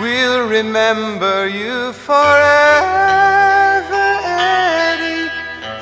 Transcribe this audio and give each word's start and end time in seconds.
We'll 0.00 0.48
remember 0.48 1.46
you 1.48 1.92
forever, 1.92 2.20
Eddie. 4.24 5.28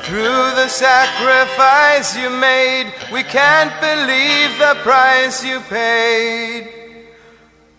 Through 0.03 0.55
the 0.59 0.67
sacrifice 0.67 2.17
you 2.17 2.29
made, 2.29 2.91
we 3.13 3.23
can't 3.23 3.71
believe 3.79 4.59
the 4.59 4.75
price 4.83 5.45
you 5.45 5.61
paid 5.61 6.67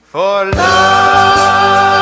for 0.03 0.47
love. 0.47 2.02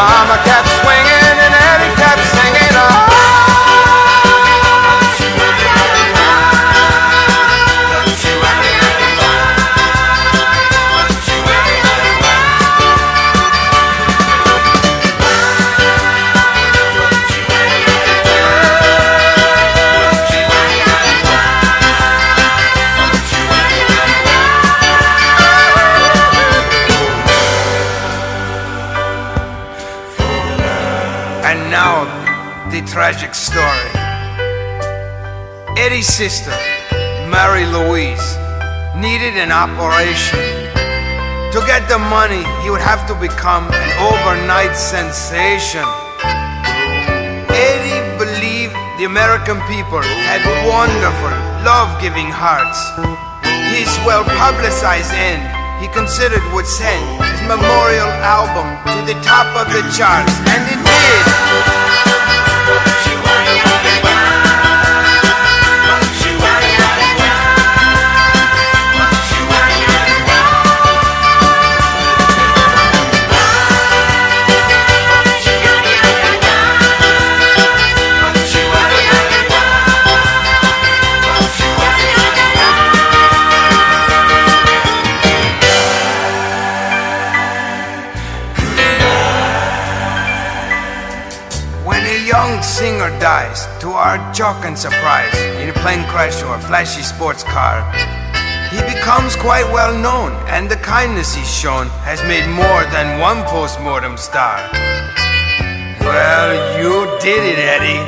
Mama 0.00 0.36
kept 0.44 0.69
tragic 33.10 33.34
story. 33.34 33.90
Eddie's 35.74 36.06
sister, 36.06 36.54
Mary 37.26 37.66
Louise, 37.66 38.38
needed 38.94 39.34
an 39.34 39.50
operation. 39.50 40.38
To 41.50 41.58
get 41.66 41.90
the 41.90 41.98
money, 41.98 42.46
he 42.62 42.70
would 42.70 42.80
have 42.80 43.10
to 43.10 43.14
become 43.18 43.66
an 43.66 43.90
overnight 43.98 44.76
sensation. 44.76 45.82
Eddie 47.50 47.98
believed 48.14 48.78
the 49.02 49.10
American 49.10 49.58
people 49.66 50.06
had 50.30 50.46
wonderful, 50.62 51.34
love 51.66 51.90
giving 51.98 52.30
hearts. 52.30 52.78
His 53.74 53.90
well 54.06 54.22
publicized 54.38 55.10
end, 55.18 55.42
he 55.82 55.90
considered 55.90 56.46
would 56.54 56.66
send 56.66 57.02
his 57.26 57.42
memorial 57.50 58.12
album 58.22 58.70
to 58.94 59.02
the 59.02 59.18
top 59.26 59.50
of 59.58 59.66
the 59.74 59.82
charts, 59.98 60.30
and 60.46 60.62
it 60.70 60.78
did. 60.78 61.79
Young 92.30 92.62
singer 92.62 93.10
dies, 93.18 93.66
to 93.80 93.90
our 93.90 94.16
shock 94.32 94.64
and 94.64 94.78
surprise, 94.78 95.34
in 95.58 95.68
a 95.68 95.72
plane 95.82 96.06
crash 96.06 96.44
or 96.44 96.54
a 96.54 96.60
flashy 96.60 97.02
sports 97.02 97.42
car, 97.42 97.82
he 98.70 98.78
becomes 98.86 99.34
quite 99.34 99.66
well 99.74 99.90
known, 99.98 100.30
and 100.46 100.70
the 100.70 100.76
kindness 100.76 101.34
he's 101.34 101.50
shown 101.50 101.88
has 102.06 102.22
made 102.30 102.46
more 102.54 102.82
than 102.94 103.18
one 103.18 103.42
postmortem 103.50 104.16
star. 104.16 104.62
Well, 106.06 106.54
you 106.78 107.18
did 107.18 107.42
it, 107.50 107.58
Eddie. 107.58 108.06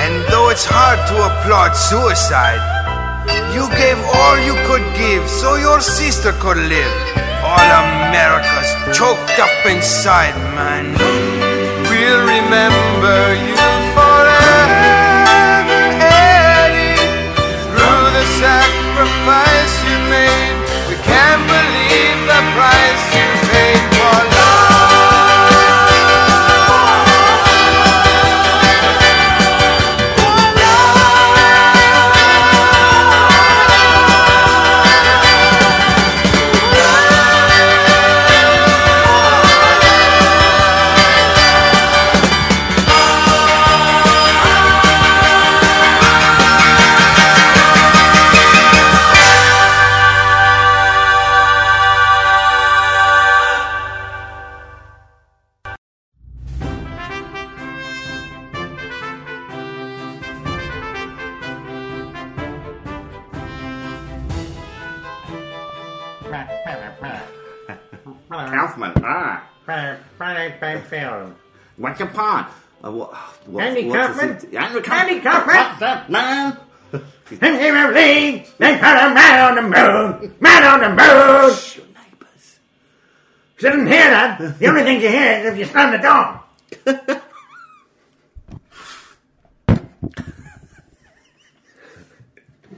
And 0.00 0.24
though 0.32 0.48
it's 0.48 0.64
hard 0.64 1.00
to 1.12 1.16
applaud 1.20 1.76
suicide, 1.76 2.64
you 3.52 3.68
gave 3.76 4.00
all 4.16 4.36
you 4.48 4.56
could 4.64 4.86
give 4.96 5.28
so 5.28 5.56
your 5.56 5.82
sister 5.82 6.32
could 6.40 6.56
live. 6.56 6.94
All 7.44 7.68
America's 7.84 8.96
choked 8.96 9.36
up 9.38 9.52
inside, 9.66 10.36
man. 10.56 11.31
We'll 12.02 12.26
remember 12.26 13.36
you 13.46 14.01
What's 71.78 71.98
your 72.00 72.08
part? 72.08 72.52
Uh, 72.84 72.90
what, 72.90 73.14
what, 73.46 73.64
Andy 73.64 73.90
Kaufman? 73.90 74.28
Andy 74.28 74.46
Kaufman? 74.54 74.92
Andy 74.92 75.20
Kaufman? 75.20 75.56
What's 75.56 75.80
that, 75.80 76.10
man? 76.10 76.58
They 78.58 78.74
put 78.74 78.84
a 78.84 79.14
man 79.14 79.40
on 79.48 79.54
the 79.54 79.62
moon, 79.62 80.34
man 80.38 80.64
on 80.64 80.80
the 80.80 80.90
moon. 80.90 81.54
Shh, 81.56 81.78
your 81.78 81.86
neighbours. 81.86 82.58
Shouldn't 83.56 83.88
hear 83.88 84.10
that. 84.10 84.58
The 84.58 84.66
only 84.66 84.82
thing 84.82 85.00
you 85.00 85.08
hear 85.08 85.38
is 85.38 85.46
if 85.54 85.58
you 85.58 85.64
slam 85.64 85.92
the 85.92 85.98
door. 85.98 86.42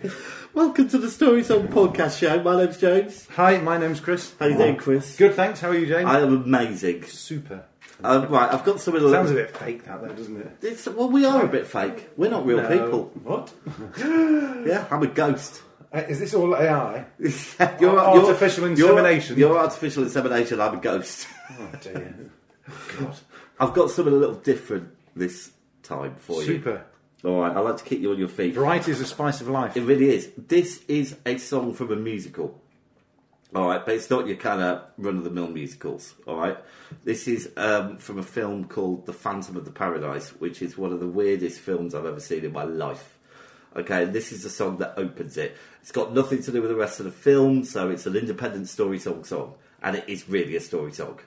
Welcome 0.54 0.88
to 0.90 0.98
the 0.98 1.10
Story 1.10 1.42
Song 1.42 1.66
Podcast 1.66 2.20
Show. 2.20 2.40
My 2.44 2.64
name's 2.64 2.78
James. 2.78 3.26
Hi, 3.34 3.58
my 3.58 3.76
name's 3.76 3.98
Chris. 3.98 4.32
How 4.38 4.46
you 4.46 4.56
doing, 4.56 4.76
Chris? 4.76 5.16
Good, 5.16 5.34
thanks. 5.34 5.60
How 5.60 5.70
are 5.70 5.74
you, 5.76 5.86
James? 5.86 6.08
I 6.08 6.20
am 6.20 6.44
amazing. 6.44 7.02
Super. 7.06 7.64
Um, 8.02 8.28
right, 8.28 8.52
I've 8.52 8.64
got 8.64 8.80
something 8.80 9.02
a 9.04 9.10
Sounds 9.10 9.30
a 9.30 9.34
bit 9.34 9.56
fake, 9.56 9.84
that 9.84 10.02
though, 10.02 10.08
doesn't 10.08 10.36
it? 10.36 10.56
It's, 10.62 10.86
well, 10.88 11.08
we 11.08 11.24
are 11.24 11.44
a 11.44 11.48
bit 11.48 11.66
fake. 11.66 12.08
We're 12.16 12.30
not 12.30 12.44
real 12.44 12.56
No. 12.58 12.68
people. 12.68 13.04
What? 13.22 13.52
Yeah, 14.66 14.86
I'm 14.90 15.02
a 15.02 15.06
ghost. 15.06 15.62
Uh, 15.92 15.98
is 16.08 16.18
this 16.18 16.34
all 16.34 16.56
AI? 16.56 17.04
you're, 17.80 17.98
Artificial 18.00 18.62
you're- 18.68 18.72
insemination. 18.72 19.38
You're, 19.38 19.56
artificial 19.58 20.02
insemination. 20.02 20.60
I'm 20.60 20.74
a 20.78 20.80
ghost. 20.80 21.28
Oh 21.50 21.68
dear. 21.82 22.30
God. 22.98 23.14
I've 23.60 23.74
got 23.74 23.90
something 23.90 24.12
a 24.14 24.16
little 24.16 24.36
different 24.36 24.88
this 25.14 25.50
time 25.82 26.14
for 26.16 26.40
you. 26.42 26.46
Super. 26.46 26.84
All 27.22 27.42
right, 27.42 27.54
I 27.54 27.60
like 27.60 27.76
to 27.76 27.84
keep 27.84 28.00
you 28.00 28.10
on 28.12 28.18
your 28.18 28.28
feet. 28.28 28.54
Variety 28.54 28.90
is 28.92 28.98
the 28.98 29.04
spice 29.04 29.40
of 29.42 29.48
life. 29.48 29.76
It 29.76 29.82
really 29.82 30.08
is. 30.14 30.30
This 30.38 30.82
is 30.88 31.16
a 31.26 31.36
song 31.36 31.74
from 31.74 31.92
a 31.92 31.96
musical. 31.96 32.60
All 33.54 33.68
right, 33.68 33.84
but 33.86 33.94
it's 33.94 34.10
not 34.10 34.26
your 34.26 34.36
kind 34.36 34.60
of 34.60 34.82
run 34.98 35.16
of 35.16 35.22
the 35.22 35.30
mill 35.30 35.46
musicals. 35.46 36.14
All 36.26 36.38
right, 36.38 36.58
this 37.04 37.28
is 37.28 37.50
um, 37.56 37.98
from 37.98 38.18
a 38.18 38.22
film 38.24 38.64
called 38.64 39.06
The 39.06 39.12
Phantom 39.12 39.56
of 39.56 39.64
the 39.64 39.70
Paradise, 39.70 40.30
which 40.30 40.60
is 40.60 40.76
one 40.76 40.92
of 40.92 40.98
the 40.98 41.06
weirdest 41.06 41.60
films 41.60 41.94
I've 41.94 42.04
ever 42.04 42.18
seen 42.18 42.44
in 42.44 42.52
my 42.52 42.64
life. 42.64 43.16
Okay, 43.76 44.06
this 44.06 44.32
is 44.32 44.42
the 44.42 44.50
song 44.50 44.78
that 44.78 44.94
opens 44.96 45.36
it. 45.36 45.56
It's 45.82 45.92
got 45.92 46.12
nothing 46.12 46.42
to 46.42 46.50
do 46.50 46.62
with 46.62 46.70
the 46.70 46.76
rest 46.76 46.98
of 46.98 47.06
the 47.06 47.12
film, 47.12 47.64
so 47.64 47.90
it's 47.90 48.06
an 48.06 48.16
independent 48.16 48.68
story 48.68 48.98
song 48.98 49.22
song, 49.22 49.54
and 49.82 49.96
it 49.96 50.08
is 50.08 50.28
really 50.28 50.56
a 50.56 50.60
story 50.60 50.92
song. 50.92 51.20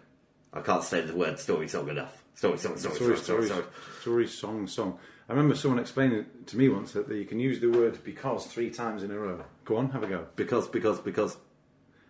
I 0.51 0.59
can't 0.61 0.83
say 0.83 1.01
the 1.01 1.15
word 1.15 1.39
story 1.39 1.69
song 1.69 1.87
enough. 1.87 2.23
Story 2.35 2.57
song, 2.57 2.77
story, 2.77 2.95
Story, 2.95 3.17
story, 3.17 3.45
story, 3.45 3.63
story, 4.01 4.27
song, 4.27 4.67
song. 4.67 4.99
I 5.29 5.33
remember 5.33 5.55
someone 5.55 5.79
explaining 5.79 6.25
to 6.45 6.57
me 6.57 6.69
once 6.69 6.91
that 6.93 7.09
you 7.09 7.25
can 7.25 7.39
use 7.39 7.59
the 7.59 7.67
word 7.67 8.03
because 8.03 8.47
three 8.47 8.69
times 8.69 9.03
in 9.03 9.11
a 9.11 9.17
row. 9.17 9.43
Go 9.65 9.77
on, 9.77 9.91
have 9.91 10.03
a 10.03 10.07
go. 10.07 10.27
Because, 10.35 10.67
because, 10.67 10.99
because. 10.99 11.37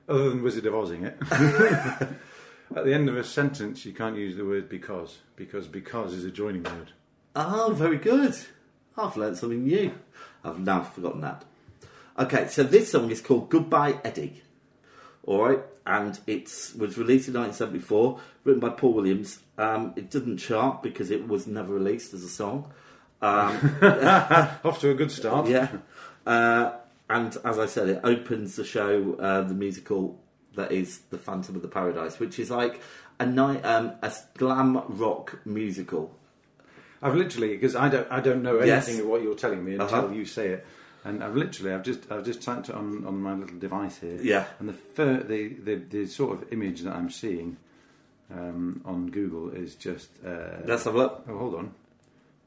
Other 0.07 0.30
than 0.30 0.44
Wizard 0.44 0.65
of 0.65 0.74
Ozing 0.74 1.04
it. 1.06 1.18
At 2.75 2.83
the 2.83 2.94
end 2.94 3.09
of 3.09 3.18
a 3.18 3.24
sentence, 3.24 3.86
you 3.86 3.94
can't 3.94 4.18
use 4.18 4.36
the 4.36 4.45
word 4.45 4.69
because, 4.69 5.19
because 5.36 5.68
because 5.68 6.13
is 6.13 6.25
a 6.25 6.31
joining 6.31 6.63
word. 6.63 6.92
Oh, 7.36 7.74
very 7.74 7.98
good. 7.98 8.36
I've 8.98 9.15
learnt 9.15 9.38
something 9.38 9.63
new. 9.63 9.94
I've 10.44 10.59
now 10.59 10.83
forgotten 10.83 11.21
that. 11.21 11.45
Okay, 12.19 12.48
so 12.48 12.63
this 12.63 12.92
song 12.92 13.12
is 13.12 13.21
called 13.21 13.50
Goodbye 13.50 14.00
Eddie. 14.04 14.42
All 15.24 15.45
right, 15.45 15.59
and 15.86 16.19
it 16.25 16.45
was 16.77 16.98
released 16.98 17.27
in 17.27 17.36
1974, 17.36 18.19
written 18.44 18.59
by 18.59 18.69
Paul 18.69 18.94
Williams. 18.94 19.39
Um, 19.57 19.94
it 19.95 20.09
didn't 20.09 20.38
chart 20.38 20.81
because 20.81 21.12
it 21.12 21.27
was 21.27 21.48
never 21.48 21.74
released 21.74 22.13
as 22.13 22.24
a 22.24 22.30
song. 22.30 22.71
Um, 23.21 23.56
Off 24.63 24.80
to 24.81 24.89
a 24.89 24.94
good 24.94 25.12
start. 25.12 25.48
yeah, 25.50 25.69
uh, 26.25 26.71
and 27.09 27.36
as 27.44 27.57
I 27.59 27.65
said, 27.65 27.89
it 27.89 28.01
opens 28.04 28.56
the 28.56 28.63
show, 28.65 29.15
uh, 29.19 29.42
the 29.42 29.54
musical 29.54 30.19
that 30.56 30.71
is 30.71 31.00
The 31.09 31.18
Phantom 31.18 31.56
of 31.56 31.62
the 31.62 31.68
Paradise, 31.68 32.19
which 32.19 32.39
is 32.39 32.50
like 32.51 32.81
a 33.19 33.25
night, 33.25 33.63
um, 33.65 33.94
a 34.01 34.12
glam 34.38 34.81
rock 34.88 35.39
musical. 35.45 36.15
I've 37.01 37.15
literally 37.15 37.50
because 37.56 37.75
I 37.75 37.89
don't 37.89 38.12
I 38.12 38.19
don't 38.21 38.42
know 38.42 38.62
Yes. 38.63 38.88
anything 38.88 39.04
of 39.06 39.09
what 39.12 39.21
you're 39.21 39.36
telling 39.36 39.63
me 39.63 39.74
until 39.74 39.88
Uh-huh. 40.06 40.13
you 40.13 40.25
say 40.25 40.50
it, 40.50 40.65
and 41.06 41.24
I've 41.24 41.36
literally 41.36 41.71
I've 41.74 41.83
just 41.83 42.12
I've 42.12 42.25
just 42.25 42.42
typed 42.42 42.69
it 42.69 42.75
on, 42.75 43.06
on 43.06 43.21
my 43.21 43.33
little 43.36 43.59
device 43.59 44.00
here. 44.00 44.19
Yeah. 44.21 44.45
And 44.59 44.68
the 44.68 44.74
fir- 44.74 45.24
the, 45.24 45.50
the 45.63 45.75
the 45.75 46.06
sort 46.07 46.31
of 46.42 46.51
image 46.51 46.81
that 46.81 46.95
I'm 46.95 47.12
seeing 47.12 47.57
um, 48.33 48.81
on 48.83 49.09
Google 49.12 49.50
is 49.51 49.75
just. 49.75 50.09
Uh, 50.25 50.57
Let's 50.65 50.83
have 50.86 50.95
a 50.95 50.98
look. 50.98 51.24
Oh, 51.30 51.38
hold 51.38 51.56
on. 51.56 51.74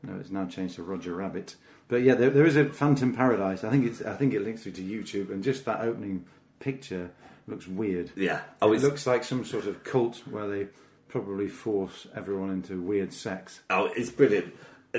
No, 0.02 0.19
it's 0.19 0.31
now 0.31 0.47
changed 0.47 0.76
to 0.76 0.82
Roger 0.82 1.14
Rabbit. 1.14 1.56
But 1.88 2.02
yeah, 2.02 2.14
there, 2.14 2.31
there 2.31 2.47
is 2.47 2.56
a 2.56 2.67
Phantom 2.67 3.14
Paradise. 3.14 3.64
I 3.64 3.70
think 3.70 3.85
it's 3.85 4.02
I 4.02 4.14
think 4.14 4.32
it 4.32 4.43
links 4.43 4.62
through 4.62 4.73
to 4.73 4.82
YouTube, 4.82 5.31
and 5.31 5.43
just 5.43 5.64
that 5.64 5.81
opening 5.81 6.25
picture 6.58 7.11
looks 7.47 7.67
weird. 7.67 8.12
Yeah. 8.17 8.41
Oh, 8.62 8.73
it 8.73 8.81
looks 8.81 9.06
like 9.06 9.25
some 9.25 9.44
sort 9.44 9.67
of 9.67 9.85
cult 9.85 10.23
where 10.26 10.49
they 10.49 10.69
probably 11.08 11.49
force 11.49 12.06
everyone 12.14 12.50
into 12.50 12.81
weird 12.81 13.12
sex. 13.12 13.61
Oh, 13.69 13.91
it's 13.97 14.11
brilliant. 14.11 14.55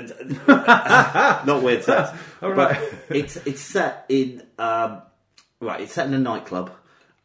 Not 0.46 1.62
weird 1.62 1.82
sex, 1.84 2.16
All 2.42 2.54
but 2.54 2.78
it's 3.10 3.36
it's 3.38 3.60
set 3.60 4.06
in 4.08 4.42
um, 4.58 5.02
right. 5.60 5.80
It's 5.80 5.94
set 5.94 6.06
in 6.06 6.14
a 6.14 6.18
nightclub, 6.18 6.70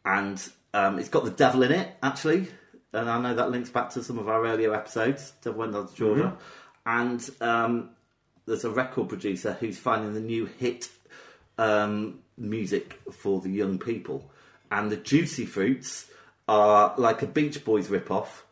and 0.04 0.42
um, 0.74 0.98
it's 0.98 1.08
got 1.08 1.24
the 1.24 1.30
devil 1.30 1.62
in 1.62 1.72
it 1.72 1.96
actually. 2.02 2.48
And 2.92 3.10
I 3.10 3.20
know 3.20 3.34
that 3.34 3.50
links 3.50 3.68
back 3.68 3.90
to 3.90 4.02
some 4.02 4.18
of 4.18 4.28
our 4.28 4.46
earlier 4.46 4.74
episodes. 4.74 5.32
Devil 5.42 5.60
went 5.60 5.72
down 5.74 5.88
to 5.88 5.94
Georgia, 5.94 6.36
and 6.88 7.30
um, 7.40 7.90
there's 8.46 8.64
a 8.64 8.70
record 8.70 9.08
producer 9.10 9.56
who's 9.60 9.78
finding 9.78 10.14
the 10.14 10.20
new 10.20 10.46
hit 10.46 10.88
um, 11.58 12.20
music 12.36 12.98
for 13.12 13.40
the 13.40 13.50
young 13.50 13.78
people, 13.78 14.30
and 14.72 14.90
the 14.90 14.96
Juicy 14.96 15.44
Fruits 15.46 16.10
are 16.48 16.94
like 16.96 17.22
a 17.22 17.26
Beach 17.26 17.64
Boys 17.64 17.90
rip-off 17.90 18.44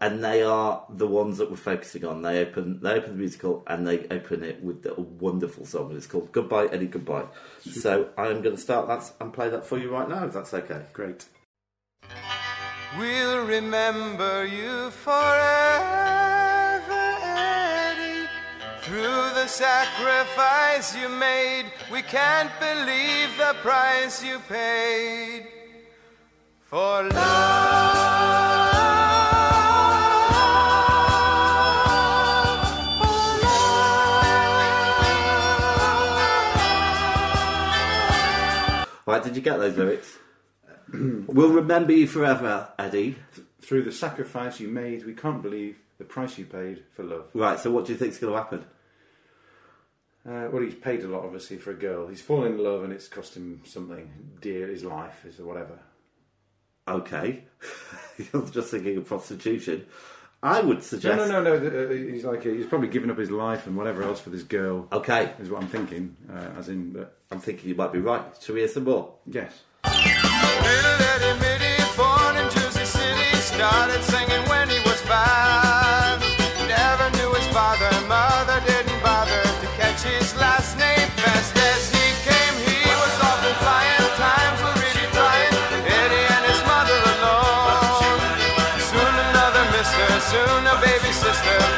and 0.00 0.22
they 0.22 0.42
are 0.42 0.84
the 0.90 1.06
ones 1.06 1.38
that 1.38 1.50
we're 1.50 1.56
focusing 1.56 2.04
on. 2.04 2.22
They 2.22 2.40
open 2.40 2.80
they 2.80 2.92
open 2.92 3.12
the 3.12 3.18
musical 3.18 3.62
and 3.66 3.86
they 3.86 4.06
open 4.10 4.44
it 4.44 4.62
with 4.62 4.84
a 4.86 5.00
wonderful 5.00 5.64
song. 5.64 5.88
and 5.88 5.96
It's 5.96 6.06
called 6.06 6.32
Goodbye 6.32 6.66
Eddie 6.66 6.86
Goodbye. 6.86 7.26
So 7.60 8.10
I 8.16 8.28
am 8.28 8.42
going 8.42 8.56
to 8.56 8.60
start 8.60 8.88
that 8.88 9.10
and 9.20 9.32
play 9.32 9.48
that 9.48 9.66
for 9.66 9.78
you 9.78 9.90
right 9.90 10.08
now, 10.08 10.26
if 10.26 10.34
that's 10.34 10.52
okay. 10.52 10.82
Great. 10.92 11.26
We'll 12.98 13.46
remember 13.46 14.44
you 14.46 14.90
forever, 14.90 15.14
Eddie. 15.22 16.33
Through 18.84 19.00
the 19.32 19.46
sacrifice 19.46 20.94
you 20.94 21.08
made, 21.08 21.64
we 21.90 22.02
can't 22.02 22.50
believe 22.60 23.34
the 23.38 23.54
price 23.62 24.22
you 24.22 24.38
paid 24.40 25.46
for 26.64 27.04
love. 27.04 27.14
Right, 39.06 39.24
did 39.24 39.34
you 39.34 39.40
get 39.40 39.56
those 39.58 39.78
lyrics? 39.78 40.18
we'll 40.92 41.54
remember 41.54 41.92
you 41.92 42.06
forever, 42.06 42.68
Eddie. 42.78 43.16
Through 43.62 43.84
the 43.84 43.92
sacrifice 43.92 44.60
you 44.60 44.68
made, 44.68 45.06
we 45.06 45.14
can't 45.14 45.42
believe 45.42 45.78
the 45.96 46.04
price 46.04 46.36
you 46.36 46.44
paid 46.44 46.84
for 46.92 47.02
love. 47.02 47.28
Right, 47.32 47.58
so 47.58 47.70
what 47.70 47.86
do 47.86 47.92
you 47.92 47.98
think's 47.98 48.18
going 48.18 48.34
to 48.34 48.38
happen? 48.38 48.66
Uh, 50.26 50.48
well, 50.50 50.62
he's 50.62 50.74
paid 50.74 51.02
a 51.04 51.08
lot, 51.08 51.24
obviously, 51.24 51.58
for 51.58 51.70
a 51.70 51.74
girl. 51.74 52.06
He's 52.08 52.22
fallen 52.22 52.52
in 52.54 52.58
love, 52.64 52.82
and 52.84 52.92
it's 52.92 53.08
cost 53.08 53.36
him 53.36 53.60
something 53.64 54.10
dear, 54.40 54.68
his 54.68 54.82
life, 54.84 55.24
is 55.26 55.38
whatever. 55.38 55.78
Okay, 56.88 57.44
you're 58.32 58.46
just 58.46 58.70
thinking 58.70 58.96
of 58.96 59.06
prostitution. 59.06 59.86
I 60.42 60.60
would 60.60 60.82
suggest. 60.82 61.16
no, 61.16 61.26
no, 61.26 61.42
no. 61.42 61.58
the- 61.58 61.86
uh, 61.86 61.92
He's 62.12 62.24
like 62.24 62.42
he's 62.42 62.66
probably 62.66 62.88
given 62.88 63.10
up 63.10 63.16
his 63.18 63.30
life 63.30 63.66
and 63.66 63.76
whatever 63.76 64.02
else 64.02 64.20
for 64.20 64.28
this 64.30 64.42
girl. 64.42 64.86
Okay, 64.92 65.32
Is 65.40 65.48
what 65.50 65.62
I'm 65.62 65.68
thinking. 65.68 66.16
Uh, 66.30 66.58
as 66.58 66.68
in, 66.68 66.92
but 66.92 67.16
I'm 67.30 67.38
thinking 67.40 67.68
you 67.70 67.74
might 67.74 67.92
be 67.92 68.00
right. 68.00 68.22
Shall 68.42 68.54
we 68.54 68.60
hear 68.62 68.68
some 68.68 68.84
more? 68.84 69.14
yes. 69.26 69.62
Little 69.84 71.02
Eddie 71.12 71.40
Mitty, 71.40 71.96
born 71.96 72.36
in 72.36 72.50
Jersey 72.50 72.84
City, 72.84 73.36
started 73.36 74.02
singing 74.04 74.33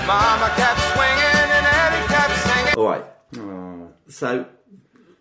Mama 0.07 0.53
kept 0.57 0.81
swinging 0.81 1.51
and 1.57 1.67
Eddie 1.67 2.07
kept 2.07 2.35
singing. 2.47 2.75
All 2.77 2.85
right. 2.85 3.05
Oh, 3.39 3.89
So 4.09 4.47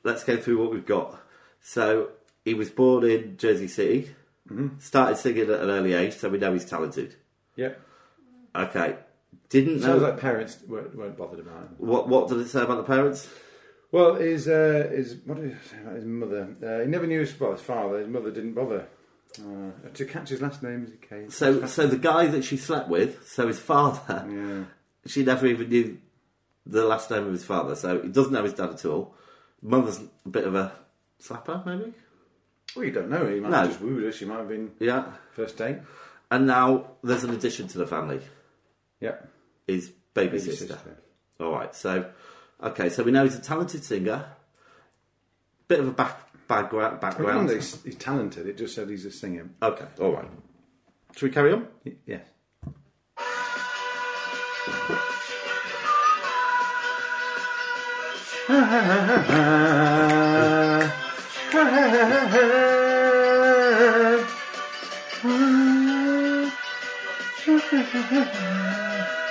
let's 0.04 0.24
go 0.24 0.38
through 0.38 0.62
what 0.62 0.72
we've 0.72 0.86
got. 0.86 1.20
So 1.62 2.10
he 2.44 2.54
was 2.54 2.70
born 2.70 3.04
in 3.04 3.38
Jersey 3.38 3.68
City, 3.68 4.12
started 4.80 5.18
singing 5.18 5.44
at 5.50 5.60
an 5.62 5.70
early 5.70 5.94
age, 5.94 6.14
so 6.14 6.30
we 6.30 6.38
know 6.38 6.54
he's 6.54 6.66
talented. 6.66 7.16
yep. 7.56 7.80
Okay, 8.56 8.96
didn't 9.50 9.82
know 9.82 9.88
Sounds 9.88 10.02
like 10.04 10.18
parents 10.20 10.60
weren't, 10.66 10.96
weren't 10.96 11.18
bothered 11.18 11.40
about 11.40 11.58
him. 11.64 11.76
what 11.78 12.08
what 12.08 12.30
did 12.30 12.38
it 12.38 12.48
say 12.48 12.62
about 12.62 12.78
the 12.78 12.84
parents? 12.84 13.28
Well, 13.92 14.16
his 14.16 14.48
uh, 14.48 14.88
his 14.96 15.18
what 15.26 15.42
did 15.42 15.52
he 15.52 15.68
say 15.68 15.82
about 15.82 15.96
his 15.96 16.06
mother? 16.06 16.56
Uh, 16.64 16.80
he 16.82 16.88
never 16.88 17.06
knew 17.06 17.20
his 17.20 17.38
well, 17.38 17.52
his 17.52 17.60
father. 17.62 18.00
His 18.00 18.08
mother 18.08 18.32
didn't 18.32 18.54
bother 18.54 18.88
uh, 19.40 19.90
to 19.94 20.06
catch 20.06 20.30
his 20.30 20.42
last 20.42 20.62
name 20.64 20.84
as 20.86 20.92
he 20.92 20.98
came. 20.98 21.30
So 21.30 21.66
so 21.66 21.88
the 21.88 21.98
guy 21.98 22.28
that 22.28 22.44
she 22.44 22.58
slept 22.58 22.90
with, 22.90 23.28
so 23.28 23.48
his 23.48 23.60
father, 23.60 24.26
yeah. 24.30 24.64
she 25.06 25.24
never 25.24 25.46
even 25.48 25.70
knew 25.70 25.98
the 26.66 26.86
last 26.86 27.10
name 27.12 27.26
of 27.26 27.32
his 27.32 27.46
father, 27.46 27.76
so 27.76 28.02
he 28.02 28.10
doesn't 28.10 28.34
know 28.34 28.44
his 28.44 28.54
dad 28.54 28.70
at 28.72 28.86
all. 28.86 29.14
Mother's 29.62 30.00
a 30.26 30.30
bit 30.30 30.46
of 30.46 30.56
a 30.56 30.72
slapper, 31.22 31.66
maybe. 31.66 31.94
Well, 32.76 32.86
you 32.86 32.92
don't 32.92 33.10
know. 33.10 33.26
He 33.28 33.40
might 33.40 33.50
No. 33.52 33.58
have 33.58 33.70
just 33.70 33.82
wooed 33.82 34.04
her. 34.04 34.12
She 34.12 34.26
might 34.26 34.38
have 34.40 34.48
been 34.50 34.72
Yeah, 34.80 35.14
first 35.32 35.58
date. 35.58 35.78
and 36.32 36.46
now 36.48 36.92
there's 37.04 37.24
an 37.24 37.30
addition 37.32 37.68
to 37.70 37.78
the 37.78 37.88
family. 37.88 38.20
Yep. 39.00 39.30
His 39.68 39.90
baby, 40.14 40.30
Baby 40.38 40.40
sister. 40.40 40.68
sister. 40.68 40.98
All 41.40 41.52
right, 41.52 41.74
so 41.76 42.10
okay, 42.64 42.90
so 42.90 43.04
we 43.04 43.12
know 43.12 43.24
he's 43.24 43.36
a 43.36 43.42
talented 43.42 43.84
singer. 43.84 44.26
Bit 45.68 45.80
of 45.80 45.88
a 45.88 45.92
back 45.92 46.20
background. 46.48 47.00
Background. 47.00 47.50
he's, 47.50 47.82
he's 47.84 47.96
talented. 47.96 48.48
It 48.48 48.58
just 48.58 48.76
said 48.76 48.90
he's 48.90 49.06
a 49.06 49.12
singer. 49.12 49.50
Okay, 49.62 49.86
all 50.00 50.12
right. 50.14 50.30
Should 51.16 51.30
we 51.30 51.34
carry 51.34 51.54
on? 51.54 51.68
Y- 51.86 51.94
Yes. 52.06 52.22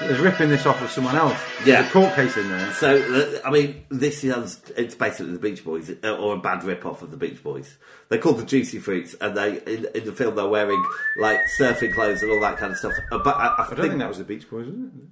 There's 0.06 0.20
ripping 0.20 0.50
this 0.50 0.66
off 0.66 0.80
of 0.82 0.90
someone 0.90 1.16
else. 1.16 1.38
Yeah. 1.64 1.80
There's 1.82 1.87
a 1.88 1.90
court 1.92 2.14
case 2.14 2.37
in 2.37 2.49
there. 2.50 2.73
So, 2.75 2.96
uh, 3.42 3.46
I 3.46 3.50
mean, 3.50 3.84
this 3.88 4.23
is 4.23 4.61
it's 4.76 4.94
basically 4.94 5.32
the 5.32 5.38
Beach 5.38 5.64
Boys, 5.64 5.90
uh, 6.04 6.16
or 6.16 6.34
a 6.34 6.38
bad 6.38 6.62
rip-off 6.62 7.00
of 7.02 7.11
the 7.11 7.16
Beach 7.16 7.42
Boys. 7.42 7.76
They're 8.11 8.18
called 8.18 8.38
the 8.38 8.44
Juicy 8.44 8.78
Fruits, 8.80 9.14
and 9.20 9.34
they 9.37 9.62
in, 9.62 9.87
in 9.94 10.04
the 10.04 10.12
film 10.12 10.34
they're 10.37 10.46
wearing 10.46 10.84
like 11.18 11.40
surfing 11.58 11.94
clothes 11.94 12.23
and 12.23 12.30
all 12.30 12.40
that 12.40 12.58
kind 12.58 12.73
of 12.73 12.78
stuff. 12.78 12.92
Uh, 13.11 13.18
But 13.25 13.37
I, 13.37 13.46
I, 13.46 13.66
I 13.70 13.75
don't 13.75 13.88
think 13.88 13.99
that 14.00 14.08
was 14.08 14.18
the 14.18 14.25
Beach 14.25 14.49
Boys, 14.50 14.66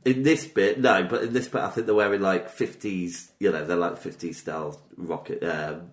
in 0.05 0.23
this 0.23 0.45
bit, 0.47 0.79
no, 0.79 1.05
but 1.05 1.23
in 1.23 1.33
this 1.33 1.49
bit, 1.49 1.63
I 1.63 1.71
think 1.71 1.87
they're 1.87 1.95
wearing 1.95 2.21
like 2.21 2.51
fifties. 2.51 3.33
You 3.41 3.51
know, 3.51 3.65
they're 3.65 3.77
like 3.77 3.97
fifties 3.97 4.39
style 4.41 4.79
rocket 4.99 5.43
um, 5.43 5.91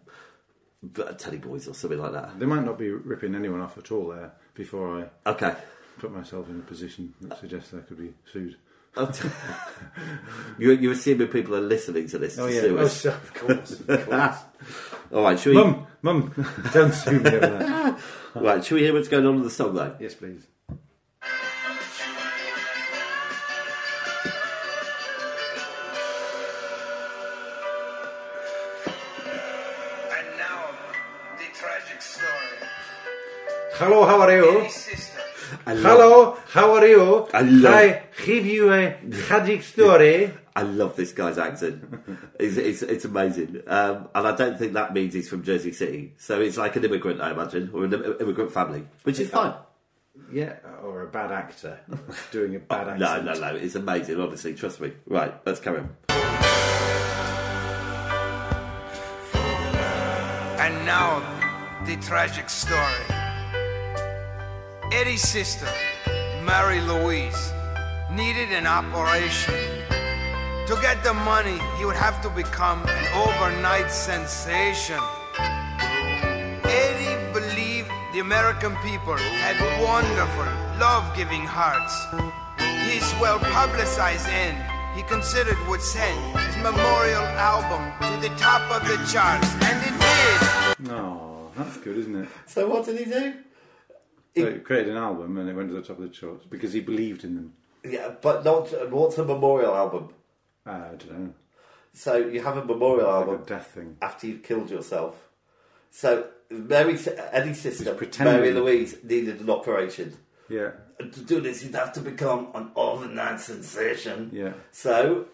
Teddy 1.17 1.37
Boys 1.37 1.67
or 1.67 1.73
something 1.73 1.99
like 1.99 2.11
that. 2.13 2.37
They 2.39 2.45
might 2.45 2.65
not 2.65 2.77
be 2.77 2.89
ripping 2.89 3.33
anyone 3.35 3.61
off 3.61 3.77
at 3.77 3.91
all 3.91 4.09
there 4.09 4.33
before 4.55 5.09
I 5.25 5.29
Okay. 5.29 5.55
put 5.99 6.11
myself 6.11 6.49
in 6.49 6.59
a 6.59 6.63
position 6.63 7.13
that 7.21 7.39
suggests 7.39 7.73
I 7.73 7.79
could 7.79 7.97
be 7.97 8.13
sued. 8.31 8.57
you, 10.59 10.71
you're 10.71 10.91
assuming 10.93 11.27
people 11.27 11.55
are 11.55 11.61
listening 11.61 12.07
to 12.09 12.17
this. 12.17 12.35
to 12.35 12.51
sue 12.51 12.77
Oh, 12.77 12.81
us. 12.83 13.05
Oh, 13.05 13.09
so- 13.09 13.15
of 13.15 13.33
course. 13.33 13.71
Of 13.79 14.05
course. 14.09 14.35
All 15.13 15.23
right, 15.23 15.39
should 15.39 15.55
we? 15.55 15.63
Mum, 15.63 15.87
mum, 16.01 16.33
don't 16.73 16.93
sue 16.93 17.19
me 17.19 17.29
over 17.31 17.39
that. 17.39 17.99
Right, 18.35 18.63
should 18.63 18.75
we 18.75 18.81
hear 18.81 18.93
what's 18.93 19.07
going 19.07 19.25
on 19.25 19.37
in 19.37 19.43
the 19.43 19.49
song 19.49 19.73
though? 19.73 19.95
Yes, 19.99 20.13
please. 20.13 20.45
And 28.85 30.27
now, 30.37 30.65
the 31.37 31.45
tragic 31.53 32.01
story. 32.01 32.67
Hello, 33.73 34.05
how 34.05 34.19
are 34.21 34.31
you? 34.35 34.67
His 35.49 35.57
sister. 35.57 35.59
I 35.65 35.73
love, 35.73 35.83
Hello, 35.83 36.37
how 36.49 36.73
are 36.75 36.85
you? 36.87 37.27
I 37.33 37.41
love- 37.41 37.73
I 37.73 38.03
give 38.25 38.45
you 38.45 38.71
a 38.73 38.95
tragic 39.11 39.63
story. 39.63 40.31
I 40.55 40.63
love 40.63 40.95
this 40.95 41.11
guy's 41.13 41.37
accent. 41.37 41.83
it's, 42.39 42.57
it's, 42.57 42.81
it's 42.81 43.05
amazing, 43.05 43.61
um, 43.67 44.09
and 44.13 44.27
I 44.27 44.35
don't 44.35 44.57
think 44.59 44.73
that 44.73 44.93
means 44.93 45.13
he's 45.13 45.29
from 45.29 45.43
Jersey 45.43 45.71
City. 45.71 46.13
So 46.17 46.41
it's 46.41 46.57
like 46.57 46.75
an 46.75 46.83
immigrant, 46.83 47.21
I 47.21 47.31
imagine, 47.31 47.69
or 47.73 47.85
an 47.85 47.93
immigrant 48.19 48.51
family, 48.51 48.83
which 49.03 49.19
is 49.19 49.29
fine. 49.29 49.53
Yeah, 50.31 50.57
or 50.83 51.03
a 51.03 51.07
bad 51.07 51.31
actor 51.31 51.79
doing 52.31 52.55
a 52.55 52.59
bad 52.59 52.89
accent. 52.89 52.99
No, 53.25 53.33
no, 53.33 53.39
no, 53.39 53.55
it's 53.55 53.75
amazing. 53.75 54.19
Honestly, 54.19 54.53
trust 54.53 54.81
me. 54.81 54.91
Right, 55.07 55.33
let's 55.45 55.59
carry 55.61 55.79
on. 55.79 55.95
And 60.59 60.85
now, 60.85 61.21
the 61.85 61.95
tragic 61.97 62.49
story. 62.49 63.18
Eddie's 64.91 65.21
sister, 65.21 65.67
Mary 66.43 66.81
Louise, 66.81 67.53
needed 68.11 68.49
an 68.51 68.65
operation. 68.65 69.53
To 70.65 70.77
get 70.81 71.03
the 71.03 71.13
money, 71.13 71.59
he 71.77 71.85
would 71.85 71.95
have 71.95 72.21
to 72.23 72.29
become 72.29 72.81
an 72.87 73.05
overnight 73.13 73.91
sensation. 73.91 74.99
Eddie 76.65 77.33
believed 77.33 77.91
the 78.13 78.19
American 78.19 78.75
people 78.77 79.15
had 79.15 79.57
wonderful, 79.83 80.49
love 80.79 81.15
giving 81.15 81.43
hearts. 81.45 81.93
His 82.89 83.05
well 83.21 83.37
publicized 83.37 84.27
end, 84.27 84.57
he 84.97 85.03
considered 85.03 85.57
would 85.67 85.81
send 85.81 86.17
his 86.39 86.57
memorial 86.57 87.27
album 87.37 87.93
to 88.09 88.27
the 88.27 88.35
top 88.37 88.63
of 88.71 88.87
the 88.87 88.97
charts, 89.05 89.53
and 89.61 89.77
it 89.85 89.95
did. 90.01 90.87
No, 90.89 91.51
that's 91.55 91.77
good, 91.77 91.95
isn't 91.97 92.15
it? 92.15 92.29
So 92.47 92.67
what 92.67 92.85
did 92.85 92.97
he 92.97 93.05
do? 93.05 93.33
So 94.41 94.51
he 94.53 94.59
created 94.59 94.91
an 94.91 94.97
album 94.97 95.37
and 95.37 95.49
it 95.49 95.55
went 95.55 95.69
to 95.69 95.75
the 95.75 95.81
top 95.81 95.97
of 95.97 96.03
the 96.03 96.09
charts 96.09 96.45
because 96.45 96.73
he 96.73 96.79
believed 96.81 97.23
in 97.23 97.35
them. 97.35 97.53
Yeah, 97.83 98.11
but 98.21 98.43
not 98.43 98.69
what's 98.91 99.17
a 99.17 99.23
memorial 99.25 99.75
album? 99.75 100.09
Uh, 100.65 100.71
I 100.71 100.95
don't 100.95 101.11
know. 101.19 101.33
So 101.93 102.17
you 102.17 102.41
have 102.41 102.57
a 102.57 102.63
memorial 102.65 103.07
Like 103.07 103.15
album 103.27 103.41
a 103.41 103.45
death 103.45 103.67
thing. 103.71 103.97
after 104.01 104.27
you've 104.27 104.43
killed 104.43 104.69
yourself. 104.69 105.15
So 105.91 106.27
Mary, 106.49 106.97
Eddie's 107.31 107.61
sister. 107.61 107.97
Mary 108.23 108.51
Louise, 108.53 108.97
needed 109.03 109.39
an 109.41 109.49
operation. 109.49 110.17
Yeah, 110.49 110.71
And 110.99 111.13
to 111.13 111.21
do 111.21 111.39
this, 111.41 111.63
you'd 111.63 111.75
have 111.75 111.93
to 111.93 112.01
become 112.01 112.47
an 112.55 112.71
overnight 112.75 113.39
sensation. 113.39 114.31
yeah. 114.33 114.53
So 114.71 115.25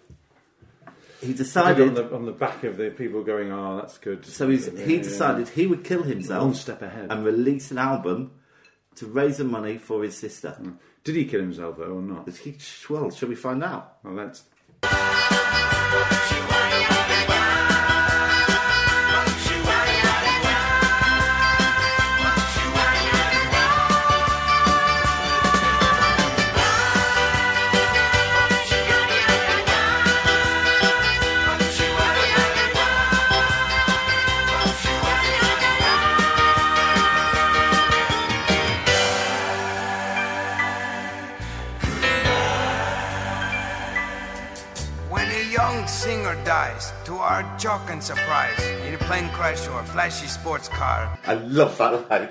he 1.22 1.34
decided. 1.34 1.88
on 1.88 1.94
the, 1.94 2.14
on 2.14 2.26
the 2.26 2.32
back 2.34 2.64
of 2.66 2.76
the 2.78 2.90
people 2.92 3.24
going, 3.24 3.52
oh, 3.52 3.78
that's 3.78 3.98
good. 3.98 4.26
so 4.26 4.50
he 4.50 4.58
yeah. 4.58 5.02
decided 5.02 5.48
he 5.50 5.68
would 5.68 5.84
kill 5.86 6.04
himself 6.04 6.44
One 6.44 6.54
step 6.54 6.82
ahead. 6.82 7.12
and 7.12 7.24
release 7.26 7.72
an 7.72 7.78
album 7.78 8.32
to 8.96 9.06
raise 9.06 9.38
the 9.38 9.44
money 9.44 9.78
for 9.78 10.04
his 10.04 10.18
sister. 10.18 10.52
Hmm. 10.52 10.72
Did 11.04 11.16
he 11.16 11.26
kill 11.26 11.42
himself, 11.42 11.78
though, 11.78 11.84
or 11.84 12.02
not? 12.02 12.28
He, 12.30 12.56
well, 12.90 13.12
shall 13.12 13.30
we 13.30 13.36
find 13.36 13.64
out? 13.64 13.98
Well, 14.04 14.14
let's. 14.16 14.44
Shock 47.66 47.90
and 47.90 48.04
surprise, 48.04 48.62
in 48.86 48.94
a 48.94 48.98
plane 49.00 49.28
crash 49.30 49.68
or 49.68 49.80
a 49.80 49.84
flashy 49.86 50.28
sports 50.28 50.68
car, 50.70 51.18
I 51.26 51.34
love 51.34 51.76
that 51.80 52.08
line. 52.12 52.30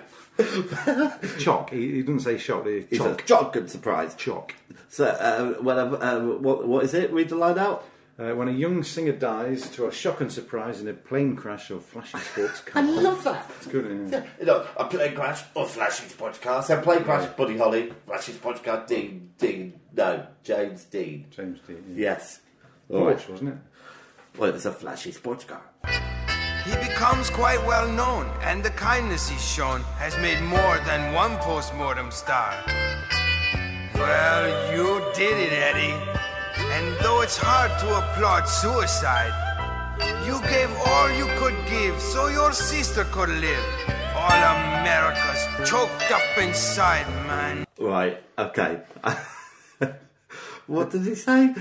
Chock. 1.40 1.70
He, 1.70 1.90
he 1.90 2.02
didn't 2.02 2.20
say 2.20 2.38
shot, 2.38 2.68
he 2.68 2.86
It's 2.88 3.00
a 3.00 3.16
chock. 3.16 3.26
shock 3.26 3.56
and 3.56 3.68
surprise. 3.68 4.14
Chock. 4.14 4.54
So, 4.88 5.06
uh, 5.06 5.60
when 5.60 5.76
I, 5.76 5.82
um, 5.88 6.40
what, 6.40 6.68
what 6.68 6.84
is 6.84 6.94
it? 6.94 7.12
Read 7.12 7.30
the 7.30 7.34
line 7.34 7.58
out. 7.58 7.84
Uh, 8.16 8.30
when 8.36 8.46
a 8.46 8.52
young 8.52 8.84
singer 8.84 9.10
dies 9.10 9.68
to 9.70 9.88
a 9.88 9.92
shock 9.92 10.20
and 10.20 10.30
surprise 10.30 10.80
in 10.80 10.86
a 10.86 10.94
plane 10.94 11.34
crash 11.34 11.68
or 11.68 11.80
flashy 11.80 12.16
sports 12.18 12.60
car. 12.66 12.80
I 12.80 12.86
love 12.88 13.24
that. 13.24 13.50
It's 13.56 13.66
good, 13.66 13.86
isn't 13.86 14.14
it? 14.14 14.24
You 14.38 14.46
know, 14.46 14.64
a 14.76 14.84
plane 14.84 15.16
crash 15.16 15.42
or 15.56 15.66
flashing 15.66 16.10
sports 16.10 16.38
car. 16.38 16.62
So 16.62 16.80
plane 16.80 17.02
crash, 17.02 17.28
Buddy 17.36 17.58
Holly, 17.58 17.92
flashing 18.06 18.36
sports 18.36 18.60
car, 18.60 18.84
Dean, 18.86 19.30
Dean, 19.38 19.80
no, 19.96 20.28
James 20.44 20.84
Dean. 20.84 21.26
James 21.32 21.58
Dean. 21.66 21.82
Yeah. 21.88 22.10
Yes. 22.12 22.38
All 22.88 23.06
right. 23.06 23.16
Porsche, 23.16 23.30
wasn't 23.30 23.48
it? 23.48 23.56
Well, 24.36 24.48
it 24.50 24.54
was 24.54 24.66
a 24.66 24.72
flashy 24.72 25.12
sports 25.12 25.44
car. 25.44 25.62
he 26.64 26.74
becomes 26.88 27.30
quite 27.30 27.64
well 27.64 27.86
known, 27.86 28.26
and 28.42 28.64
the 28.64 28.70
kindness 28.70 29.28
he's 29.28 29.44
shown 29.44 29.80
has 30.02 30.16
made 30.18 30.42
more 30.42 30.78
than 30.86 31.14
one 31.14 31.36
postmortem 31.38 32.10
star. 32.10 32.52
Well, 33.94 34.74
you 34.74 35.00
did 35.14 35.38
it, 35.38 35.52
Eddie. 35.52 35.94
And 36.74 36.96
though 37.00 37.20
it's 37.20 37.36
hard 37.36 37.70
to 37.78 37.86
applaud 37.96 38.48
suicide, 38.48 39.34
you 40.26 40.40
gave 40.50 40.70
all 40.84 41.10
you 41.12 41.26
could 41.38 41.54
give 41.70 42.00
so 42.00 42.26
your 42.26 42.52
sister 42.52 43.04
could 43.12 43.28
live. 43.28 43.66
All 44.16 44.42
America's 44.58 45.70
choked 45.70 46.10
up 46.10 46.38
inside, 46.38 47.06
man. 47.28 47.64
Right, 47.78 48.20
okay. 48.36 48.80
what 50.66 50.90
did 50.90 51.02
he 51.02 51.14
say? 51.14 51.54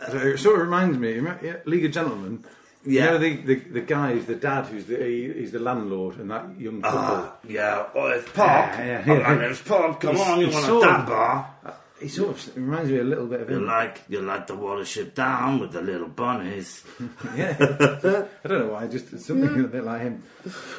It 0.00 0.38
sort 0.38 0.56
of 0.56 0.62
reminds 0.62 0.98
me, 0.98 1.20
League 1.64 1.84
of 1.86 1.92
Gentlemen. 1.92 2.44
Yeah. 2.84 3.04
You 3.04 3.10
know 3.12 3.18
the, 3.18 3.36
the, 3.36 3.54
the 3.56 3.80
guy 3.80 4.12
is 4.12 4.26
the 4.26 4.36
dad 4.36 4.66
who's 4.66 4.84
the 4.84 4.96
he, 4.96 5.32
he's 5.32 5.50
the 5.52 5.58
landlord 5.58 6.18
and 6.18 6.30
that 6.30 6.44
young 6.60 6.82
couple. 6.82 6.98
Ah, 7.00 7.36
yeah, 7.48 7.86
oh, 7.94 8.06
it's 8.08 8.30
Pop. 8.30 8.46
Yeah, 8.46 8.84
yeah, 9.04 9.04
yeah. 9.06 9.34
my 9.34 9.38
name's 9.42 9.60
Pop. 9.62 10.00
Come 10.00 10.14
He's- 10.16 10.28
on, 10.28 10.40
you 10.40 10.50
want 10.50 10.66
a 10.84 10.88
of- 11.00 11.06
bar? 11.06 11.50
He 11.98 12.08
sort 12.08 12.28
of 12.36 12.56
reminds 12.56 12.90
me 12.90 12.98
a 12.98 13.04
little 13.04 13.26
bit 13.26 13.40
of 13.40 13.48
You 13.50 13.56
him. 13.56 13.66
like, 13.66 14.02
you 14.10 14.20
like 14.20 14.46
the 14.46 14.52
watership 14.54 15.14
down 15.14 15.58
with 15.60 15.72
the 15.72 15.80
little 15.80 16.08
bunnies. 16.08 16.84
Yeah. 17.34 17.56
I 17.58 18.48
don't 18.48 18.58
know 18.60 18.72
why, 18.74 18.86
just 18.86 19.08
something 19.18 19.64
a 19.64 19.66
bit 19.66 19.82
like 19.82 20.02
him. 20.02 20.22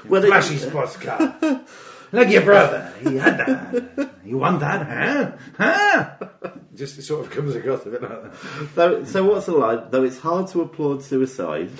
Well, 0.08 0.22
Flashy 0.22 0.58
sports 0.60 0.96
car. 0.98 1.36
like 2.12 2.30
your 2.30 2.44
brother. 2.44 2.94
He 3.04 3.18
had 3.18 3.38
that. 3.38 4.10
You 4.26 4.38
want 4.38 4.60
that, 4.60 4.86
huh? 4.88 5.32
Huh? 5.58 6.50
Just 6.76 7.02
sort 7.04 7.26
of 7.26 7.32
comes 7.32 7.56
across 7.56 7.86
a 7.86 7.90
bit 7.90 8.02
like 8.02 8.24
that. 8.24 8.72
So, 8.76 9.04
so 9.06 9.24
what's 9.26 9.46
the 9.48 9.54
line? 9.54 9.84
Though 9.90 10.04
it's 10.04 10.20
hard 10.20 10.48
to 10.50 10.62
applaud 10.62 11.02
suicide, 11.04 11.72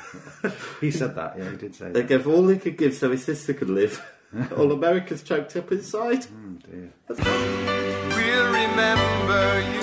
He 0.80 0.90
said 0.90 1.14
that, 1.16 1.38
yeah, 1.38 1.50
he 1.50 1.56
did 1.56 1.74
say 1.74 1.86
they 1.86 2.02
that. 2.02 2.08
gave 2.08 2.26
all 2.28 2.42
they 2.42 2.58
could 2.58 2.76
give 2.76 2.94
so 2.94 3.10
his 3.10 3.24
sister 3.24 3.52
could 3.54 3.70
live. 3.70 4.04
all 4.56 4.70
America's 4.72 5.22
choked 5.22 5.56
up 5.56 5.72
inside. 5.72 6.26
Oh, 6.26 6.58
dear. 6.70 6.92
We'll 7.08 8.52
remember 8.52 9.62
you 9.72 9.80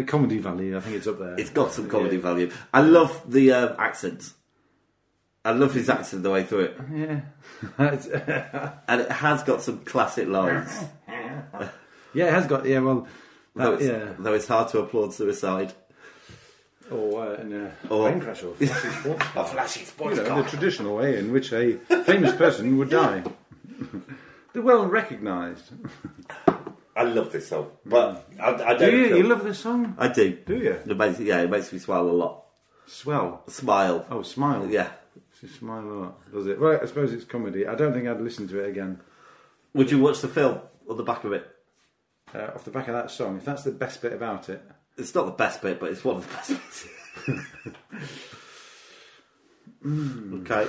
Uh, 0.00 0.04
comedy 0.06 0.38
value, 0.38 0.76
I 0.76 0.80
think 0.80 0.96
it's 0.96 1.06
up 1.06 1.18
there. 1.18 1.34
It's 1.38 1.50
got 1.50 1.72
some 1.72 1.88
comedy 1.88 2.16
value. 2.16 2.50
I 2.72 2.80
love 2.82 3.22
the 3.30 3.52
uh, 3.52 3.76
accent. 3.78 4.32
I 5.44 5.52
love 5.52 5.72
his 5.72 5.88
accent 5.88 6.22
the 6.22 6.30
way 6.30 6.44
through 6.44 6.60
it, 6.64 6.78
yeah. 6.94 7.20
and 8.88 9.00
it 9.00 9.10
has 9.10 9.42
got 9.42 9.62
some 9.62 9.78
classic 9.84 10.28
lines. 10.28 10.70
yeah, 11.08 12.26
it 12.26 12.32
has 12.32 12.46
got. 12.46 12.66
Yeah, 12.66 12.80
well, 12.80 13.06
Though 13.56 13.72
it's, 13.74 13.84
yeah. 13.84 14.12
though 14.18 14.34
it's 14.34 14.46
hard 14.46 14.68
to 14.70 14.80
applaud 14.80 15.14
suicide. 15.14 15.72
Or 16.90 17.24
uh, 17.24 17.34
in 17.40 17.52
a 17.52 17.72
Or- 17.88 18.08
plane 18.10 18.20
crash 18.20 18.42
or 18.42 18.54
flashy 18.56 18.90
sports 18.90 19.24
car. 19.32 19.44
flashy 19.46 19.80
you 19.80 19.86
sports 19.86 20.16
know, 20.18 20.42
the 20.42 20.48
traditional 20.48 20.96
way 20.96 21.18
in 21.18 21.32
which 21.32 21.52
a 21.52 21.76
famous 22.04 22.34
person 22.34 22.76
would 22.78 22.90
die. 22.90 23.22
They're 24.52 24.62
well 24.62 24.86
recognised. 24.86 25.70
I 27.00 27.04
love 27.04 27.32
this 27.32 27.48
song, 27.48 27.70
but 27.86 28.28
I, 28.38 28.50
I 28.52 28.74
Do 28.74 28.78
don't. 28.90 28.94
you? 29.00 29.08
feel- 29.08 29.16
You 29.18 29.22
love 29.24 29.42
this 29.44 29.58
song? 29.58 29.94
I 29.98 30.08
do. 30.08 30.36
Do 30.46 30.56
you? 30.56 30.72
It 30.86 30.96
makes, 30.96 31.18
yeah, 31.20 31.40
it 31.40 31.50
makes 31.50 31.72
me 31.72 31.78
smile 31.78 32.02
a 32.08 32.12
lot. 32.22 32.44
Swell. 32.86 33.42
Smile. 33.48 34.06
Oh, 34.10 34.22
smile. 34.22 34.66
Yeah. 34.68 34.90
She 35.40 35.46
smile 35.48 35.80
a 35.84 35.96
lot, 36.02 36.32
does 36.32 36.46
it? 36.46 36.60
Well, 36.60 36.78
I 36.82 36.86
suppose 36.86 37.12
it's 37.12 37.24
comedy. 37.24 37.66
I 37.66 37.74
don't 37.74 37.92
think 37.94 38.06
I'd 38.06 38.20
listen 38.20 38.46
to 38.48 38.58
it 38.62 38.68
again. 38.68 39.00
Would 39.74 39.90
you 39.90 39.98
watch 40.00 40.20
the 40.20 40.28
film 40.28 40.60
on 40.88 40.96
the 40.98 41.02
back 41.02 41.24
of 41.24 41.32
it? 41.32 41.48
Uh, 42.34 42.48
off 42.54 42.64
the 42.64 42.70
back 42.70 42.88
of 42.88 42.94
that 42.94 43.10
song, 43.10 43.38
if 43.38 43.44
that's 43.44 43.62
the 43.64 43.72
best 43.72 44.02
bit 44.02 44.12
about 44.12 44.48
it. 44.50 44.62
It's 44.98 45.14
not 45.14 45.24
the 45.26 45.32
best 45.32 45.62
bit, 45.62 45.80
but 45.80 45.90
it's 45.90 46.04
one 46.04 46.16
of 46.16 46.28
the 46.28 46.34
best 46.36 46.50
bits. 46.50 46.88
okay. 50.50 50.68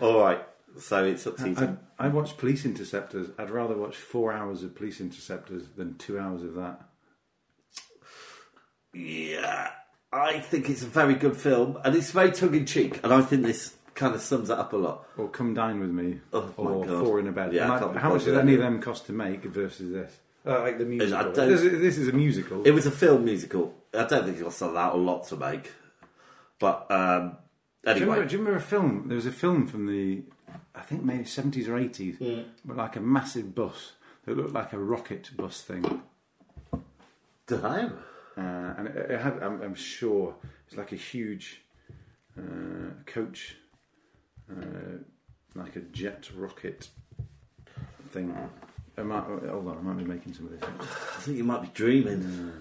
All 0.00 0.20
right. 0.20 0.40
So 0.78 1.04
it's 1.04 1.26
up 1.26 1.36
to 1.38 1.48
you. 1.48 1.54
to- 1.54 1.76
I, 1.98 2.06
I 2.06 2.08
watch 2.08 2.36
Police 2.36 2.64
Interceptors. 2.64 3.28
I'd 3.38 3.50
rather 3.50 3.76
watch 3.76 3.96
four 3.96 4.32
hours 4.32 4.62
of 4.62 4.74
Police 4.74 5.00
Interceptors 5.00 5.68
than 5.76 5.96
two 5.98 6.18
hours 6.18 6.42
of 6.42 6.54
that. 6.54 6.80
Yeah, 8.92 9.70
I 10.12 10.38
think 10.40 10.70
it's 10.70 10.82
a 10.82 10.86
very 10.86 11.14
good 11.14 11.36
film, 11.36 11.78
and 11.84 11.96
it's 11.96 12.10
very 12.12 12.30
tongue 12.30 12.54
in 12.54 12.66
cheek, 12.66 13.00
and 13.02 13.12
I 13.12 13.22
think 13.22 13.42
this 13.42 13.74
kind 13.94 14.14
of 14.14 14.20
sums 14.20 14.50
it 14.50 14.58
up 14.58 14.72
a 14.72 14.76
lot. 14.76 15.06
Or 15.16 15.28
Come 15.28 15.54
Dine 15.54 15.80
With 15.80 15.90
Me. 15.90 16.20
Oh, 16.32 16.52
my 16.58 16.64
or 16.70 16.84
God. 16.86 17.04
Four 17.04 17.20
in 17.20 17.26
a 17.28 17.32
Bed. 17.32 17.52
Yeah, 17.52 17.66
I 17.66 17.68
Like, 17.70 17.80
can't 17.80 17.92
be 17.94 17.98
how 17.98 18.12
much 18.12 18.24
did 18.24 18.36
any 18.36 18.54
of 18.54 18.60
them 18.60 18.80
cost 18.80 19.06
to 19.06 19.12
make 19.12 19.44
versus 19.44 19.92
this? 19.92 20.16
Uh, 20.46 20.60
like 20.60 20.78
the 20.78 20.84
musical. 20.84 21.32
This, 21.32 21.60
is- 21.62 21.80
this 21.80 21.98
is 21.98 22.08
a 22.08 22.12
musical. 22.12 22.62
It 22.64 22.70
was 22.72 22.86
a 22.86 22.90
film 22.90 23.24
musical. 23.24 23.74
I 23.92 24.04
don't 24.04 24.24
think 24.24 24.38
it 24.38 24.44
cost 24.44 24.60
that 24.60 24.92
a 24.92 24.96
lot 24.96 25.26
to 25.28 25.36
make, 25.36 25.72
but 26.58 26.88
um, 26.90 27.36
do, 27.92 28.00
you 28.00 28.06
remember, 28.06 28.26
do 28.26 28.32
you 28.32 28.38
remember 28.38 28.58
a 28.58 28.62
film? 28.62 29.04
There 29.08 29.16
was 29.16 29.26
a 29.26 29.32
film 29.32 29.66
from 29.66 29.86
the, 29.86 30.22
I 30.74 30.80
think 30.80 31.02
maybe 31.04 31.24
70s 31.24 31.68
or 31.68 31.72
80s, 31.78 32.44
but 32.64 32.76
like 32.76 32.96
a 32.96 33.00
massive 33.00 33.54
bus 33.54 33.92
that 34.24 34.36
looked 34.36 34.54
like 34.54 34.72
a 34.72 34.78
rocket 34.78 35.30
bus 35.36 35.60
thing. 35.60 36.02
did 37.46 37.64
I? 37.64 37.90
Uh, 38.36 38.74
and 38.78 38.86
it, 38.88 39.10
it 39.10 39.20
had, 39.20 39.42
I'm, 39.42 39.60
I'm 39.62 39.74
sure, 39.74 40.34
it's 40.66 40.76
like 40.76 40.92
a 40.92 40.96
huge 40.96 41.60
uh, 42.38 42.90
coach, 43.06 43.56
uh, 44.50 44.98
like 45.54 45.76
a 45.76 45.80
jet 45.80 46.30
rocket 46.36 46.88
thing. 48.08 48.34
I 48.96 49.02
might, 49.02 49.24
hold 49.24 49.68
on, 49.68 49.78
I 49.78 49.80
might 49.82 49.98
be 49.98 50.04
making 50.04 50.34
some 50.34 50.46
of 50.46 50.52
this 50.52 50.62
up. 50.62 50.80
I 50.80 51.20
think 51.20 51.36
you 51.36 51.44
might 51.44 51.62
be 51.62 51.70
dreaming. 51.74 52.52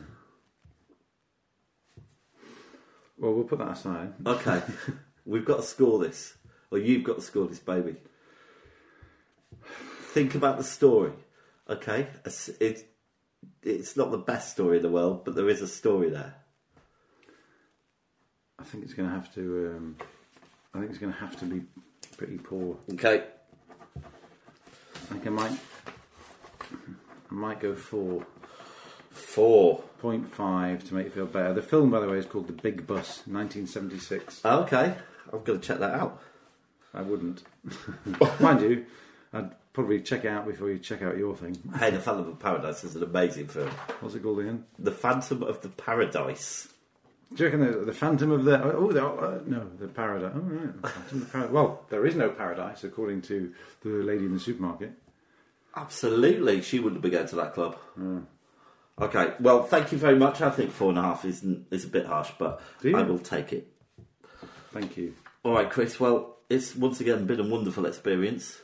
Well, 3.17 3.33
we'll 3.33 3.43
put 3.45 3.59
that 3.59 3.69
aside. 3.71 4.13
Okay, 4.25 4.61
we've 5.25 5.45
got 5.45 5.57
to 5.57 5.63
score 5.63 5.99
this, 5.99 6.35
or 6.71 6.77
you've 6.77 7.03
got 7.03 7.15
to 7.17 7.21
score 7.21 7.47
this, 7.47 7.59
baby. 7.59 7.95
Think 10.13 10.35
about 10.35 10.57
the 10.57 10.63
story. 10.63 11.13
Okay, 11.69 12.07
It's- 12.25 12.49
it, 12.59 12.89
it's 13.61 13.95
not 13.97 14.11
the 14.11 14.17
best 14.17 14.51
story 14.51 14.77
in 14.77 14.83
the 14.83 14.89
world, 14.89 15.23
but 15.25 15.35
there 15.35 15.49
is 15.49 15.61
a 15.61 15.67
story 15.67 16.09
there. 16.09 16.35
I 18.59 18.63
think 18.63 18.83
it's 18.83 18.93
going 18.93 19.09
to 19.09 19.15
have 19.15 19.33
to. 19.35 19.73
Um, 19.75 19.95
I 20.73 20.79
think 20.79 20.89
it's 20.91 20.99
going 20.99 21.11
to 21.13 21.19
have 21.19 21.37
to 21.39 21.45
be 21.45 21.61
pretty 22.17 22.37
poor. 22.37 22.77
Okay, 22.93 23.23
I 23.97 24.99
think 25.13 25.25
I 25.27 25.29
might. 25.29 25.51
I 27.29 27.33
might 27.33 27.59
go 27.59 27.75
four 27.75 28.25
four. 29.09 29.83
point 29.99 30.27
five 30.33 30.83
to 30.87 30.93
make 30.93 31.07
it 31.07 31.13
feel 31.13 31.25
better. 31.25 31.53
The 31.53 31.61
film, 31.61 31.89
by 31.89 31.99
the 32.01 32.07
way, 32.09 32.17
is 32.17 32.25
called 32.25 32.47
The 32.47 32.53
Big 32.53 32.85
Bus, 32.85 33.23
1976. 33.25 34.43
Okay, 34.45 34.95
I'm 35.31 35.43
got 35.43 35.53
to 35.53 35.59
check 35.59 35.79
that 35.79 35.91
out. 35.91 36.21
I 36.93 37.01
wouldn't, 37.01 37.43
mind 38.39 38.61
you. 38.61 38.85
I'd 39.33 39.51
probably 39.73 40.01
check 40.01 40.25
it 40.25 40.27
out 40.27 40.45
before 40.45 40.69
you 40.69 40.77
check 40.77 41.01
out 41.01 41.17
your 41.17 41.35
thing. 41.35 41.57
Hey, 41.79 41.89
The 41.89 41.99
Phantom 41.99 42.29
of 42.29 42.39
Paradise 42.39 42.83
is 42.83 42.95
an 42.95 43.03
amazing 43.03 43.47
film. 43.47 43.69
What's 43.99 44.13
it 44.13 44.21
called 44.21 44.39
again? 44.39 44.65
The 44.77 44.91
Phantom 44.91 45.41
of 45.41 45.61
the 45.61 45.69
Paradise. 45.69 46.67
Do 47.33 47.43
you 47.43 47.49
reckon 47.49 47.65
the, 47.65 47.85
the 47.85 47.93
Phantom 47.93 48.31
of 48.31 48.45
the 48.45 48.61
oh 48.61 48.91
the, 48.91 49.03
uh, 49.03 49.39
no 49.47 49.67
the 49.79 49.87
Paradise? 49.87 50.33
Oh, 50.35 50.39
right. 50.39 50.91
Phantom 50.91 51.17
of 51.17 51.19
the 51.19 51.25
Paradise. 51.31 51.51
Well, 51.51 51.85
there 51.89 52.05
is 52.05 52.15
no 52.15 52.29
paradise 52.29 52.83
according 52.83 53.23
to 53.23 53.51
the 53.81 53.89
lady 53.89 54.25
in 54.25 54.33
the 54.33 54.39
supermarket. 54.39 54.91
Absolutely, 55.75 56.61
she 56.61 56.79
wouldn't 56.79 57.01
be 57.01 57.09
going 57.09 57.27
to 57.27 57.35
that 57.37 57.55
club. 57.55 57.75
Okay, 59.01 59.33
well, 59.39 59.63
thank 59.63 59.91
you 59.91 59.97
very 59.97 60.15
much. 60.15 60.41
I 60.41 60.51
think 60.51 60.69
four 60.69 60.89
and 60.89 60.99
a 60.99 61.01
half 61.01 61.25
is 61.25 61.43
is 61.71 61.85
a 61.85 61.87
bit 61.87 62.05
harsh, 62.05 62.29
but 62.37 62.61
I 62.85 63.01
will 63.01 63.17
take 63.17 63.51
it. 63.51 63.72
Thank 64.73 64.97
you. 64.97 65.13
All 65.43 65.53
right, 65.53 65.69
Chris. 65.69 65.99
Well, 65.99 66.37
it's 66.49 66.75
once 66.75 66.99
again 66.99 67.25
been 67.25 67.39
a 67.39 67.47
wonderful 67.47 67.85
experience. 67.85 68.59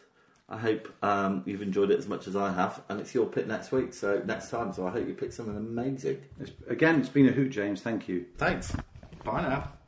I 0.50 0.58
hope 0.58 0.92
um, 1.04 1.44
you've 1.46 1.62
enjoyed 1.62 1.92
it 1.92 2.00
as 2.00 2.08
much 2.08 2.28
as 2.28 2.36
I 2.36 2.52
have, 2.52 2.82
and 2.90 3.00
it's 3.00 3.14
your 3.14 3.28
pick 3.28 3.46
next 3.46 3.72
week. 3.72 3.94
So 3.94 4.24
next 4.26 4.50
time, 4.50 4.74
so 4.74 4.88
I 4.88 4.90
hope 4.90 5.08
you 5.08 5.14
pick 5.14 5.32
something 5.32 5.56
amazing. 5.56 6.24
It's, 6.40 6.52
again, 6.68 7.00
it's 7.00 7.10
been 7.10 7.30
a 7.30 7.32
hoot, 7.32 7.52
James. 7.52 7.82
Thank 7.82 8.08
you. 8.08 8.26
Thanks. 8.38 8.76
Bye 9.24 9.44
now. 9.44 9.79